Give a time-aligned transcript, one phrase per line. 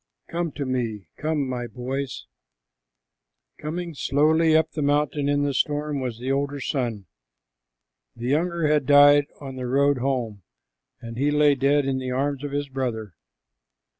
[0.29, 2.25] Come to me, come, my boys."
[3.59, 7.05] Coming slowly up the mountain in the storm was the older son.
[8.15, 10.41] The younger had died on the road home,
[11.01, 13.13] and he lay dead in the arms of his brother.